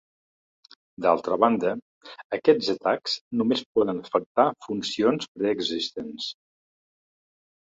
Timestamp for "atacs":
2.75-3.15